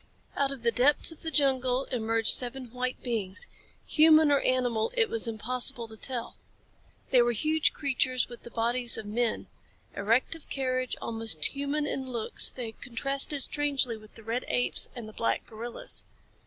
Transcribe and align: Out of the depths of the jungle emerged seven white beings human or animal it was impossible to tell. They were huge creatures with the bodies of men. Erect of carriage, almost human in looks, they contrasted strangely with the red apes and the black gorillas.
Out 0.35 0.51
of 0.51 0.63
the 0.63 0.71
depths 0.71 1.11
of 1.11 1.21
the 1.21 1.29
jungle 1.29 1.85
emerged 1.91 2.31
seven 2.33 2.71
white 2.71 2.99
beings 3.03 3.47
human 3.85 4.31
or 4.31 4.39
animal 4.39 4.91
it 4.97 5.11
was 5.11 5.27
impossible 5.27 5.87
to 5.87 5.95
tell. 5.95 6.37
They 7.11 7.21
were 7.21 7.33
huge 7.33 7.71
creatures 7.71 8.27
with 8.27 8.41
the 8.41 8.49
bodies 8.49 8.97
of 8.97 9.05
men. 9.05 9.45
Erect 9.95 10.33
of 10.33 10.49
carriage, 10.49 10.95
almost 10.99 11.45
human 11.45 11.85
in 11.85 12.09
looks, 12.11 12.49
they 12.49 12.71
contrasted 12.71 13.43
strangely 13.43 13.95
with 13.95 14.15
the 14.15 14.23
red 14.23 14.43
apes 14.47 14.89
and 14.95 15.07
the 15.07 15.13
black 15.13 15.45
gorillas. 15.45 16.03